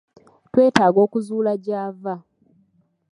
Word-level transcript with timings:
twetaaga 0.51 0.99
okuzuula 1.05 1.53
gy'ava. 1.63 2.13